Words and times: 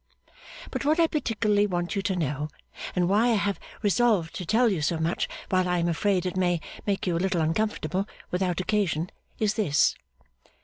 But 0.71 0.83
what 0.83 0.99
I 0.99 1.05
particularly 1.05 1.67
want 1.67 1.95
you 1.95 2.01
to 2.01 2.15
know, 2.15 2.47
and 2.95 3.07
why 3.07 3.25
I 3.25 3.33
have 3.35 3.59
resolved 3.83 4.33
to 4.37 4.47
tell 4.47 4.67
you 4.67 4.81
so 4.81 4.97
much 4.97 5.29
while 5.49 5.69
I 5.69 5.77
am 5.77 5.87
afraid 5.87 6.25
it 6.25 6.35
may 6.35 6.59
make 6.87 7.05
you 7.05 7.15
a 7.15 7.19
little 7.21 7.39
uncomfortable 7.41 8.07
without 8.31 8.59
occasion, 8.59 9.11
is 9.37 9.53
this. 9.53 9.93